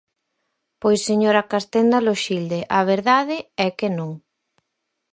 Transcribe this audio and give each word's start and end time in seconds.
Pois, 0.81 0.99
señora 1.09 1.47
Castenda 1.51 2.03
Loxilde, 2.07 2.59
a 2.79 2.81
verdade 2.91 3.37
é 3.65 3.67
que 3.77 3.89
non. 3.97 4.11